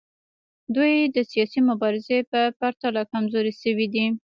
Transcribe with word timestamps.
دوی 0.75 0.93
د 1.15 1.17
سیاسي 1.31 1.59
مبارزې 1.69 2.17
په 2.31 2.41
پرتله 2.59 3.01
کمزورې 3.11 3.53
شوي 3.61 3.87
دي 3.93 4.05